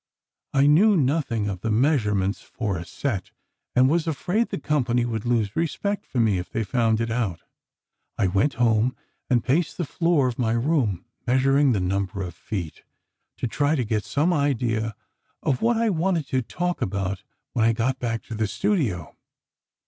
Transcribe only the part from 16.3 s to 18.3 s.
talk about when I got back